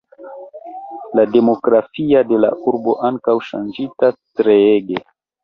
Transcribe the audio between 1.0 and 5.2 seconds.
La demografia de la urbo ankaŭ ŝanĝita treege.